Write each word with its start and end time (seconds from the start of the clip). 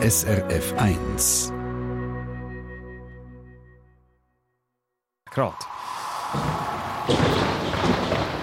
SRF 0.00 0.74
1. 0.76 1.52
Grad. 5.28 5.54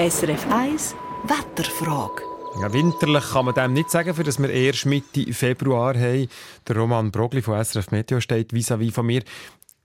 SRF 0.00 0.46
1 0.50 0.96
Wetterfrage. 1.22 2.22
Ja, 2.60 2.72
winterlich 2.72 3.24
kann 3.32 3.44
man 3.44 3.54
dem 3.54 3.72
nicht 3.72 3.88
sagen, 3.88 4.14
für 4.14 4.24
dass 4.24 4.42
wir 4.42 4.50
erst 4.50 4.86
Mitte 4.86 5.32
Februar 5.32 5.94
haben. 5.94 6.28
Der 6.66 6.76
Roman 6.76 7.12
Brogli 7.12 7.40
von 7.40 7.64
SRF 7.64 7.92
Meteo 7.92 8.20
steht 8.20 8.52
vis-à-vis 8.52 8.92
von 8.92 9.06
mir. 9.06 9.22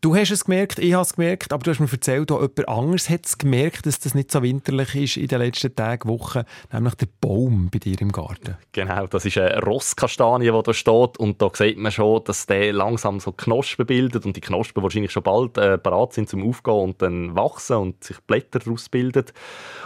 Du 0.02 0.16
hast 0.16 0.32
es 0.32 0.46
gemerkt, 0.46 0.80
ich 0.80 0.94
habe 0.94 1.02
es 1.02 1.16
gemerkt, 1.16 1.52
aber 1.52 1.62
du 1.62 1.72
hast 1.72 1.82
mir 1.82 1.92
erzählt, 1.92 2.32
auch 2.32 2.40
jemand 2.40 2.70
anderes 2.70 3.10
hat 3.10 3.26
es 3.26 3.38
gemerkt, 3.38 3.86
dass 3.86 4.00
das 4.00 4.16
nicht 4.16 4.32
so 4.32 4.42
winterlich 4.42 4.96
ist 4.96 5.18
in 5.18 5.28
den 5.28 5.40
letzten 5.40 5.76
Tagen, 5.76 6.08
Wochen, 6.08 6.44
nämlich 6.72 6.96
der 6.96 7.10
Baum 7.20 7.70
bei 7.70 7.80
dir 7.80 8.00
im 8.00 8.14
Garten. 8.14 8.56
Genau, 8.72 9.08
das 9.08 9.26
ist 9.26 9.38
eine 9.38 9.62
Rosskastanie, 9.62 10.52
die 10.52 10.64
da 10.64 10.74
steht 10.74 11.18
und 11.18 11.42
da 11.42 11.50
sieht 11.54 11.78
man 11.78 11.92
schon, 11.92 12.24
dass 12.24 12.46
der 12.46 12.72
langsam 12.72 13.20
so 13.20 13.34
Knospen 13.34 13.86
bildet 13.88 14.26
und 14.26 14.38
die 14.38 14.42
Knospen 14.42 14.82
wahrscheinlich 14.84 15.12
schon 15.12 15.24
bald 15.24 15.58
äh, 15.58 15.78
bereit 15.78 16.14
sind 16.14 16.30
zum 16.30 16.48
Aufgehen 16.48 16.76
und 16.76 17.02
dann 17.02 17.36
wachsen 17.36 17.76
und 17.76 18.02
sich 18.02 18.22
Blätter 18.22 18.60
daraus 18.60 18.88
bilden. 18.88 19.26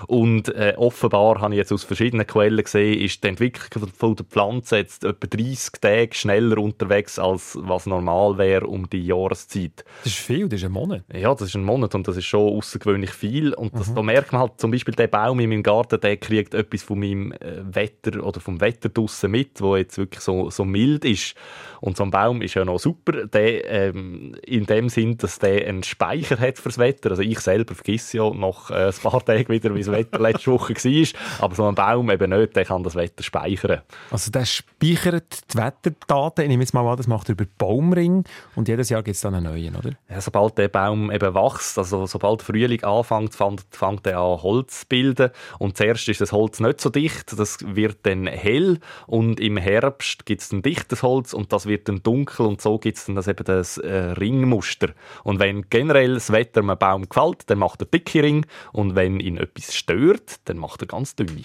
Und 0.06 0.50
äh, 0.50 0.76
offenbar, 0.78 1.42
habe 1.42 1.56
ich 1.56 1.58
jetzt 1.58 1.72
aus 1.72 1.86
verschiedenen 1.86 2.28
Quellen 2.28 2.64
gesehen, 2.64 3.02
ist 3.02 3.24
die 3.24 3.30
Entwicklung 3.30 3.88
von 3.88 4.16
der 4.16 4.26
Pflanze 4.26 4.78
jetzt 4.78 5.06
etwa 5.06 5.26
30 5.26 5.72
Tage 5.82 6.14
schneller 6.14 6.60
unterwegs, 6.60 7.18
als 7.18 7.58
was 7.60 7.88
normal 7.88 8.38
wäre 8.38 8.68
um 8.68 8.88
die 8.88 9.08
Jahreszeit. 9.08 9.84
Das 10.04 10.12
ist 10.12 10.20
viel, 10.20 10.50
das 10.50 10.60
ist 10.60 10.66
ein 10.66 10.74
Monat. 10.74 11.04
Ja, 11.14 11.34
das 11.34 11.44
ist 11.44 11.56
ein 11.56 11.64
Monat 11.64 11.96
und 11.96 12.06
das 12.06 12.18
ist 12.18 12.26
schon 12.26 12.58
außergewöhnlich 12.58 13.12
viel. 13.12 13.54
Und 13.54 13.74
das, 13.74 13.90
mhm. 13.90 13.96
da 13.96 14.02
merkt 14.02 14.34
man 14.34 14.42
halt 14.42 14.60
zum 14.60 14.70
Beispiel, 14.70 14.94
der 14.94 15.08
Baum 15.08 15.40
in 15.40 15.50
meinem 15.50 15.64
Garten, 15.64 15.98
der 15.98 16.18
kriegt 16.18 16.54
etwas 16.54 16.84
von 16.84 17.00
meinem 17.00 17.32
äh, 17.32 17.62
Wetter 17.64 18.22
oder 18.22 18.42
vom 18.42 18.60
Wetter 18.60 18.90
draussen 18.90 19.32
mit, 19.32 19.62
wo 19.62 19.78
jetzt 19.78 19.98
wirklich 19.98 20.20
so, 20.20 20.50
so 20.50 20.66
mild 20.66 21.06
ist. 21.06 21.36
Und 21.80 21.96
so 21.96 22.04
ein 22.04 22.12
Baum 22.12 22.42
ist 22.42 22.54
ja 22.54 22.66
noch 22.66 22.80
super, 22.80 23.28
der, 23.28 23.70
ähm, 23.70 24.36
in 24.46 24.66
dem 24.66 24.90
Sinn, 24.90 25.18
dass 25.18 25.40
der 25.40 25.68
einen 25.68 25.84
Speicher 25.84 26.38
hat 26.38 26.60
fürs 26.60 26.78
Wetter. 26.78 27.12
Also 27.12 27.22
ich 27.22 27.40
selber 27.40 27.74
vergesse 27.74 28.18
ja 28.18 28.30
nach 28.30 28.72
äh, 28.72 28.88
ein 28.88 28.94
paar 29.02 29.24
Tagen 29.26 29.48
wieder, 29.48 29.74
wie 29.74 29.80
das 29.80 29.92
Wetter 29.92 30.20
letzte 30.20 30.52
Woche 30.52 30.74
war. 30.76 31.44
Aber 31.46 31.56
so 31.56 31.66
ein 31.66 31.76
Baum 31.76 32.12
eben 32.12 32.30
nicht, 32.30 32.58
der 32.58 32.66
kann 32.66 32.84
das 32.84 32.96
Wetter 32.96 33.24
speichern. 33.24 33.82
Also 34.12 34.32
der 34.32 34.44
speichert 34.44 35.54
die 35.54 35.58
Wetterdaten, 35.58 36.44
ich 36.44 36.50
nehme 36.50 36.64
jetzt 36.64 36.74
mal 36.74 36.86
an, 36.86 36.98
das 36.98 37.08
macht 37.08 37.30
er 37.30 37.34
über 37.34 37.46
Baumring 37.58 38.26
und 38.56 38.68
jedes 38.68 38.90
Jahr 38.90 39.02
gibt 39.02 39.16
es 39.16 39.22
dann 39.22 39.36
einen 39.36 39.46
neuen, 39.46 39.76
oder? 39.76 39.93
Ja, 40.10 40.22
sobald 40.22 40.58
der 40.58 40.68
Baum 40.68 41.12
eben 41.12 41.34
wächst, 41.34 41.78
also 41.78 42.06
sobald 42.06 42.42
Frühling 42.42 42.84
anfängt, 42.84 43.36
fängt, 43.36 43.66
fängt 43.72 44.06
er 44.08 44.20
an 44.20 44.42
Holz 44.42 44.82
zu 44.82 44.86
bilden. 44.88 45.32
Und 45.60 45.78
zuerst 45.78 46.08
ist 46.10 46.22
das 46.22 46.32
Holz 46.32 46.60
nicht 46.60 46.82
so 46.82 46.90
dicht, 46.90 47.38
das 47.38 47.60
wird 47.62 48.00
dann 48.04 48.28
hell 48.28 48.80
und 49.08 49.40
im 49.40 49.58
Herbst 49.58 50.26
gibt 50.26 50.42
es 50.42 50.52
ein 50.52 50.62
dichtes 50.62 51.04
Holz 51.04 51.34
und 51.34 51.54
das 51.54 51.66
wird 51.66 51.88
dann 51.88 52.04
dunkel 52.04 52.46
und 52.46 52.62
so 52.62 52.78
gibt 52.78 52.98
es 52.98 53.06
dann 53.06 53.16
das 53.16 53.28
eben 53.28 53.44
das 53.44 53.78
äh, 53.78 53.94
Ringmuster. 53.94 54.90
Und 55.24 55.40
wenn 55.40 55.70
generell 55.70 56.16
das 56.16 56.32
Wetter 56.32 56.62
einem 56.62 56.78
Baum 56.78 57.08
gefällt, 57.10 57.50
dann 57.50 57.60
macht 57.60 57.82
er 57.82 57.88
dicke 57.88 58.24
Ring 58.24 58.46
und 58.72 58.96
wenn 58.96 59.20
ihn 59.20 59.38
etwas 59.38 59.74
stört, 59.74 60.36
dann 60.46 60.58
macht 60.58 60.82
er 60.82 60.88
ganz 60.88 61.16
dünne. 61.16 61.44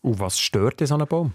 Und 0.00 0.20
was 0.20 0.38
stört 0.38 0.86
so 0.86 0.94
einen 0.94 1.06
Baum? 1.06 1.32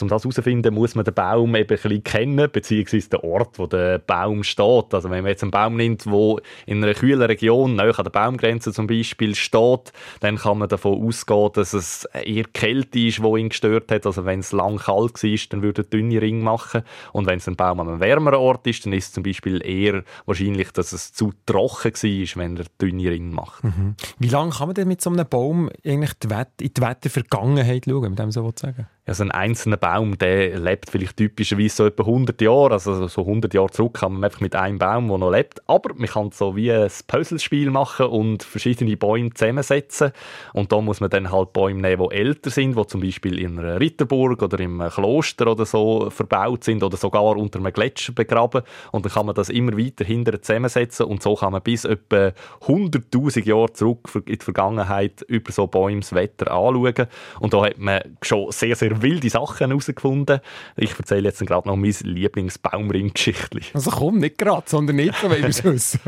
Um 0.00 0.08
das 0.08 0.22
herauszufinden, 0.22 0.74
muss 0.74 0.94
man 0.94 1.04
den 1.04 1.14
Baum 1.14 1.54
eben 1.54 1.62
ein 1.62 1.66
bisschen 1.66 2.02
kennen, 2.02 2.48
beziehungsweise 2.50 3.10
den 3.10 3.20
Ort, 3.20 3.58
wo 3.58 3.66
der 3.66 3.98
Baum 3.98 4.42
steht. 4.44 4.92
Also 4.92 5.10
wenn 5.10 5.22
man 5.22 5.30
jetzt 5.30 5.42
einen 5.42 5.50
Baum 5.50 5.76
nimmt, 5.76 6.04
der 6.06 6.36
in 6.66 6.82
einer 6.82 6.94
kühlen 6.94 7.22
Region, 7.22 7.76
nahe 7.76 7.96
an 7.96 8.04
der 8.04 8.10
Baumgrenze 8.10 8.72
zum 8.72 8.86
Beispiel, 8.86 9.34
steht, 9.34 9.92
dann 10.20 10.36
kann 10.36 10.58
man 10.58 10.68
davon 10.68 11.06
ausgehen, 11.06 11.50
dass 11.54 11.72
es 11.72 12.04
eher 12.04 12.44
Kälte 12.44 12.98
ist, 12.98 13.18
die 13.18 13.38
ihn 13.38 13.48
gestört 13.48 13.90
hat. 13.90 14.06
Also 14.06 14.24
wenn 14.24 14.40
es 14.40 14.52
lang 14.52 14.78
kalt 14.78 15.22
war, 15.22 15.38
dann 15.50 15.62
würde 15.62 15.82
er 15.82 15.84
dünne 15.84 16.20
Ring 16.20 16.42
machen. 16.42 16.82
Und 17.12 17.26
wenn 17.26 17.38
es 17.38 17.48
ein 17.48 17.56
Baum 17.56 17.80
an 17.80 17.88
einem 17.88 18.00
wärmeren 18.00 18.38
Ort 18.38 18.66
ist, 18.66 18.86
dann 18.86 18.92
ist 18.92 19.06
es 19.06 19.12
zum 19.12 19.22
Beispiel 19.22 19.64
eher 19.64 20.02
wahrscheinlich, 20.26 20.70
dass 20.72 20.92
es 20.92 21.12
zu 21.12 21.32
trocken 21.46 21.92
war, 21.92 22.42
wenn 22.42 22.56
er 22.56 22.64
dünne 22.80 23.10
Ring 23.10 23.32
macht. 23.32 23.64
Mhm. 23.64 23.94
Wie 24.18 24.28
lange 24.28 24.52
kann 24.52 24.68
man 24.68 24.74
denn 24.74 24.88
mit 24.88 25.00
so 25.00 25.10
einem 25.10 25.26
Baum 25.28 25.70
eigentlich 25.84 26.12
in 26.22 26.70
die 26.74 26.82
Wettervergangenheit 26.82 27.84
schauen, 27.84 27.99
wenn 28.02 28.14
man 28.14 28.30
so 28.32 28.50
sagen 28.56 28.86
also 29.06 29.24
ein 29.24 29.30
einzelner 29.30 29.76
Baum, 29.76 30.18
der 30.18 30.58
lebt 30.58 30.90
vielleicht 30.90 31.16
typischerweise 31.16 31.74
so 31.74 31.86
etwa 31.86 32.04
100 32.04 32.40
Jahre. 32.40 32.72
Also 32.72 33.08
so 33.08 33.22
100 33.22 33.52
Jahre 33.54 33.70
zurück 33.70 33.94
kann 33.94 34.12
man 34.12 34.24
einfach 34.24 34.40
mit 34.40 34.54
einem 34.54 34.78
Baum, 34.78 35.08
der 35.08 35.18
noch 35.18 35.30
lebt. 35.30 35.62
Aber 35.66 35.94
man 35.94 36.06
kann 36.06 36.30
so 36.30 36.54
wie 36.54 36.70
ein 36.70 36.90
Puzzlespiel 37.06 37.70
machen 37.70 38.06
und 38.06 38.42
verschiedene 38.42 38.96
Bäume 38.96 39.32
zusammensetzen. 39.34 40.12
Und 40.52 40.70
da 40.70 40.80
muss 40.80 41.00
man 41.00 41.10
dann 41.10 41.32
halt 41.32 41.52
Bäume 41.52 41.80
nehmen, 41.80 42.08
die 42.08 42.14
älter 42.14 42.50
sind, 42.50 42.76
die 42.78 42.86
zum 42.86 43.00
Beispiel 43.00 43.38
in 43.38 43.58
einer 43.58 43.80
Ritterburg 43.80 44.42
oder 44.42 44.60
im 44.60 44.80
Kloster 44.90 45.48
oder 45.48 45.66
so 45.66 46.10
verbaut 46.10 46.64
sind 46.64 46.82
oder 46.82 46.96
sogar 46.96 47.36
unter 47.36 47.58
einem 47.58 47.72
Gletscher 47.72 48.12
begraben. 48.12 48.62
Und 48.92 49.06
dann 49.06 49.12
kann 49.12 49.26
man 49.26 49.34
das 49.34 49.48
immer 49.48 49.76
weiter 49.76 50.04
hinterher 50.04 50.42
zusammensetzen 50.42 51.06
und 51.06 51.22
so 51.22 51.34
kann 51.34 51.52
man 51.52 51.62
bis 51.62 51.84
etwa 51.84 52.32
100'000 52.66 53.44
Jahre 53.44 53.72
zurück 53.72 54.08
in 54.14 54.38
die 54.38 54.44
Vergangenheit 54.44 55.22
über 55.22 55.50
so 55.52 55.66
Bäumes 55.66 56.12
Wetter 56.14 56.50
anschauen. 56.52 57.06
Und 57.40 57.54
da 57.54 57.64
hat 57.64 57.78
man 57.78 58.02
schon 58.22 58.52
sehr, 58.52 58.76
sehr 58.76 58.89
wilde 59.02 59.30
Sachen 59.30 59.68
herausgefunden. 59.68 60.40
Ich 60.76 60.98
erzähle 60.98 61.28
jetzt 61.28 61.44
gerade 61.46 61.68
noch 61.68 61.76
mein 61.76 61.94
Lieblingsbaumring-Geschichtli. 62.02 63.62
Also 63.74 63.90
komm, 63.90 64.18
nicht 64.18 64.38
gerade, 64.38 64.64
sondern 64.66 64.96
nicht, 64.96 65.22
will 65.22 65.44
ich 65.48 65.64
wissen. 65.64 66.00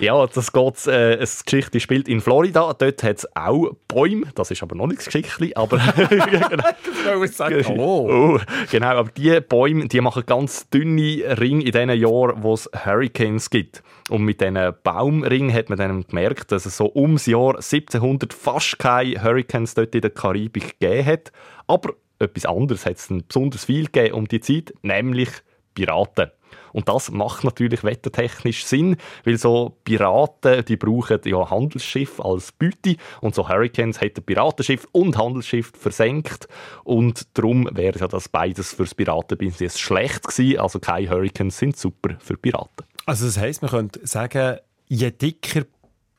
ja, 0.00 0.26
das 0.26 0.52
geht, 0.52 0.86
äh, 0.86 1.14
eine 1.14 1.18
Geschichte 1.18 1.80
spielt 1.80 2.08
in 2.08 2.20
Florida. 2.20 2.72
Dort 2.72 3.02
hat 3.02 3.18
es 3.18 3.36
auch 3.36 3.72
Bäume. 3.88 4.26
Das 4.34 4.50
ist 4.50 4.62
aber 4.62 4.76
noch 4.76 4.86
nicht 4.86 4.98
das 4.98 5.06
Geschichtli, 5.06 5.52
aber... 5.54 5.78
genau. 6.08 7.26
sagen, 7.26 7.64
oh. 7.78 8.08
oh. 8.10 8.40
Genau, 8.70 8.88
aber 8.88 9.10
die 9.10 9.40
Bäume, 9.40 9.88
die 9.88 10.00
machen 10.00 10.24
ganz 10.26 10.68
dünne 10.70 11.38
Ringe 11.38 11.64
in 11.64 11.72
den 11.72 11.90
Jahren, 11.90 12.42
wo 12.42 12.54
es 12.54 12.68
Hurricanes 12.84 13.50
gibt. 13.50 13.82
Und 14.08 14.22
mit 14.22 14.40
diesen 14.40 14.58
Baumringen 14.82 15.52
hat 15.52 15.68
man 15.68 15.78
dann 15.78 16.06
gemerkt, 16.06 16.52
dass 16.52 16.66
es 16.66 16.76
so 16.76 16.90
ums 16.94 17.26
Jahr 17.26 17.56
1700 17.56 18.32
fast 18.32 18.78
keine 18.78 19.22
Hurricanes 19.22 19.74
dort 19.74 19.94
in 19.94 20.00
der 20.00 20.10
Karibik 20.10 20.78
gegeben 20.78 21.06
hat. 21.06 21.32
Aber 21.66 21.94
etwas 22.18 22.46
anderes 22.46 22.86
hat 22.86 22.96
es 22.96 23.08
besonders 23.26 23.64
viel 23.64 23.86
gegeben 23.86 24.14
um 24.14 24.28
die 24.28 24.40
Zeit, 24.40 24.74
nämlich 24.82 25.30
Piraten. 25.74 26.30
Und 26.72 26.88
das 26.88 27.10
macht 27.10 27.44
natürlich 27.44 27.84
wettertechnisch 27.84 28.64
Sinn, 28.64 28.96
weil 29.24 29.38
so 29.38 29.76
Piraten, 29.84 30.64
die 30.64 30.76
brauchen 30.76 31.20
ja 31.24 31.50
Handelsschiff 31.50 32.20
als 32.20 32.52
Beute 32.52 32.96
und 33.20 33.34
so 33.34 33.48
Hurricanes 33.48 34.00
hätten 34.00 34.22
Piratenschiff 34.22 34.86
und 34.92 35.16
Handelsschiff 35.16 35.72
versenkt 35.78 36.48
und 36.84 37.26
darum 37.36 37.68
wäre 37.72 37.98
ja 37.98 38.08
das 38.08 38.28
beides 38.28 38.74
fürs 38.74 38.94
Piratenbusiness 38.94 39.78
schlecht 39.78 40.24
gewesen. 40.24 40.60
Also 40.60 40.78
keine 40.78 41.10
Hurricanes 41.10 41.58
sind 41.58 41.76
super 41.76 42.16
für 42.18 42.36
Piraten. 42.36 42.86
Also 43.06 43.26
das 43.26 43.38
heißt, 43.38 43.62
man 43.62 43.70
könnte 43.70 44.06
sagen, 44.06 44.58
je 44.88 45.10
dicker 45.10 45.62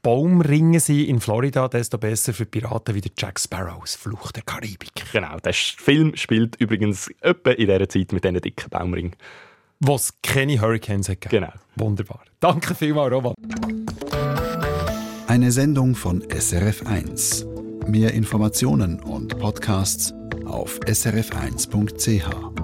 Baumringe 0.01 0.79
sind 0.79 1.07
in 1.07 1.19
Florida, 1.19 1.67
desto 1.67 1.97
besser 1.97 2.33
für 2.33 2.45
Piraten 2.45 2.95
wie 2.95 3.01
der 3.01 3.11
Jack 3.17 3.39
Sparrow 3.39 3.81
aus 3.81 3.95
Flucht 3.95 4.37
der 4.37 4.43
Karibik. 4.43 4.91
Genau, 5.11 5.37
der 5.39 5.53
Film 5.53 6.15
spielt 6.15 6.55
übrigens 6.55 7.11
etwa 7.19 7.51
in 7.51 7.67
dieser 7.67 7.89
Zeit 7.89 8.13
mit 8.13 8.23
diesen 8.23 8.39
dicken 8.39 8.69
Baumringen. 8.69 9.15
Wo 9.81 9.95
es 9.95 10.13
keine 10.21 10.59
Hurricanes 10.59 11.09
hat. 11.09 11.21
Genau. 11.21 11.51
Wunderbar. 11.75 12.21
Danke 12.39 12.75
vielmals, 12.75 13.13
Roman. 13.13 13.33
Eine 15.27 15.51
Sendung 15.51 15.95
von 15.95 16.23
SRF1. 16.23 17.87
Mehr 17.87 18.13
Informationen 18.13 18.99
und 19.01 19.37
Podcasts 19.37 20.13
auf 20.45 20.79
srf1.ch. 20.81 22.58